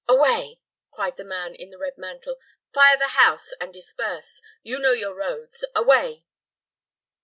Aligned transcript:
"Away!" 0.09 0.59
cried 0.91 1.17
the 1.17 1.23
man 1.23 1.53
in 1.53 1.69
the 1.69 1.77
red 1.77 1.95
mantle. 1.95 2.37
"Fire 2.73 2.97
the 2.97 3.09
house, 3.09 3.53
and 3.61 3.71
disperse. 3.71 4.41
You 4.63 4.79
know 4.79 4.93
your 4.93 5.13
roads. 5.13 5.63
Away!" 5.75 6.25